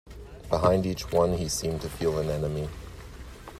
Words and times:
Behind 0.49 0.83
each 0.87 1.11
one 1.11 1.33
he 1.37 1.47
seemed 1.47 1.81
to 1.81 1.87
feel 1.87 2.17
an 2.17 2.31
enemy. 2.31 2.67